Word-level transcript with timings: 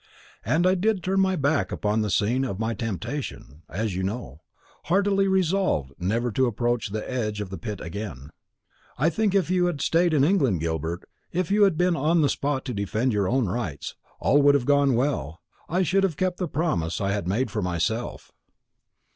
And 0.43 0.65
I 0.65 0.73
did 0.73 1.03
turn 1.03 1.19
my 1.19 1.35
back 1.35 1.71
upon 1.71 2.01
the 2.01 2.09
scene 2.09 2.43
of 2.43 2.57
my 2.57 2.73
temptation, 2.73 3.61
as 3.69 3.95
you 3.95 4.01
know, 4.01 4.41
heartily 4.85 5.27
resolved 5.27 5.93
never 5.99 6.31
to 6.31 6.47
approach 6.47 6.87
the 6.89 7.07
edge 7.07 7.39
of 7.39 7.51
the 7.51 7.57
pit 7.59 7.79
again. 7.79 8.31
I 8.97 9.11
think 9.11 9.35
if 9.35 9.51
you 9.51 9.67
had 9.67 9.79
stayed 9.79 10.15
in 10.15 10.23
England, 10.23 10.59
Gilbert, 10.59 11.07
if 11.31 11.51
you 11.51 11.65
had 11.65 11.77
been 11.77 11.95
on 11.95 12.21
the 12.21 12.29
spot 12.29 12.65
to 12.65 12.73
defend 12.73 13.13
your 13.13 13.27
own 13.29 13.45
rights, 13.45 13.93
all 14.19 14.41
would 14.41 14.55
have 14.55 14.65
gone 14.65 14.95
well, 14.95 15.39
I 15.69 15.83
should 15.83 16.01
have 16.03 16.17
kept 16.17 16.37
the 16.37 16.47
promise 16.47 16.99
I 16.99 17.11
had 17.11 17.27
made 17.27 17.51
for 17.51 17.61
myself." 17.61 18.31